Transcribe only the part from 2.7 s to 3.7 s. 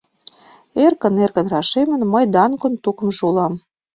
тукымжо улам!